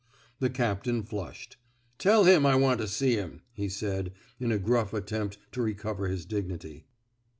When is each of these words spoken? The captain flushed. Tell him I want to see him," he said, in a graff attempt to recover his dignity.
The 0.39 0.49
captain 0.49 1.03
flushed. 1.03 1.57
Tell 1.99 2.23
him 2.23 2.43
I 2.43 2.55
want 2.55 2.79
to 2.81 2.87
see 2.87 3.13
him," 3.13 3.43
he 3.53 3.69
said, 3.69 4.13
in 4.39 4.51
a 4.51 4.57
graff 4.57 4.95
attempt 4.95 5.37
to 5.51 5.61
recover 5.61 6.07
his 6.07 6.25
dignity. 6.25 6.87